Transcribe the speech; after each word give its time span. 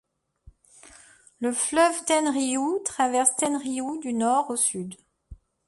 Le 1.41 1.51
fleuve 1.51 1.93
Tenryū 2.07 2.81
traverse 2.83 3.35
Tenryū 3.37 3.99
du 4.01 4.13
nord 4.13 4.49
au 4.49 4.55
sud. 4.55 4.95